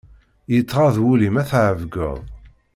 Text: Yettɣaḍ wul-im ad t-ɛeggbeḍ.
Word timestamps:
Yettɣaḍ 0.53 0.95
wul-im 1.03 1.35
ad 1.41 1.47
t-ɛeggbeḍ. 1.49 2.17